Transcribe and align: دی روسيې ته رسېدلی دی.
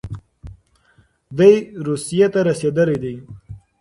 دی 1.37 1.53
روسيې 1.85 2.27
ته 2.33 2.39
رسېدلی 2.49 2.97
دی. 3.03 3.15